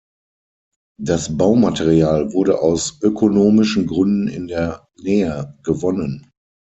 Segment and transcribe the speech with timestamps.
[0.99, 6.31] Das Baumaterial wurde aus ökonomischen Gründen in der Nähe gewonnen.